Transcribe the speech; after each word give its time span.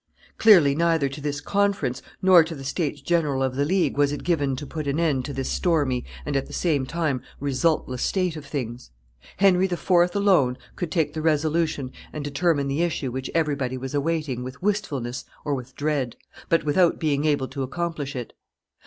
Clearly 0.39 0.73
neither 0.73 1.07
to 1.09 1.21
this 1.21 1.39
conference 1.41 2.01
nor 2.23 2.43
to 2.43 2.55
the 2.55 2.63
states 2.63 3.01
general 3.01 3.43
of 3.43 3.55
the 3.55 3.65
League 3.65 3.97
was 3.97 4.11
it 4.11 4.23
given 4.23 4.55
to 4.55 4.65
put 4.65 4.87
an 4.87 4.99
end 4.99 5.25
to 5.25 5.31
this 5.31 5.47
stormy 5.51 6.03
and 6.25 6.35
at 6.35 6.47
the 6.47 6.53
same 6.53 6.87
time 6.87 7.21
resultless 7.39 8.01
state 8.01 8.35
of 8.35 8.43
things; 8.43 8.89
Henry 9.37 9.65
IV. 9.67 9.83
alone 10.15 10.57
could 10.75 10.91
take 10.91 11.13
the 11.13 11.21
resolution 11.21 11.91
and 12.11 12.23
determine 12.23 12.67
the 12.67 12.81
issue 12.81 13.11
which 13.11 13.29
everybody 13.35 13.77
was 13.77 13.93
awaiting 13.93 14.43
with 14.43 14.59
wistfulness 14.59 15.23
or 15.45 15.53
with 15.53 15.75
dread, 15.75 16.15
but 16.49 16.63
without 16.63 16.97
being 16.99 17.25
able 17.25 17.47
to 17.47 17.61
accomplish 17.61 18.15
it. 18.15 18.33